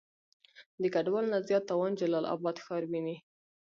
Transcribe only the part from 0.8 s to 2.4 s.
د ګډوالو نه زيات تاوان جلال